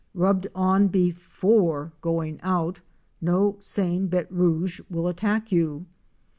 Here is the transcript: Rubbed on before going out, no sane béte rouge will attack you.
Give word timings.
Rubbed 0.15 0.47
on 0.55 0.87
before 0.87 1.91
going 2.01 2.39
out, 2.41 2.79
no 3.21 3.55
sane 3.59 4.09
béte 4.09 4.31
rouge 4.31 4.81
will 4.89 5.07
attack 5.07 5.51
you. 5.51 5.85